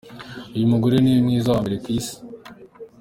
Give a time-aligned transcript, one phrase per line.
[0.55, 2.15] Uyu mugore niwe mwiza wa mbere ku isi.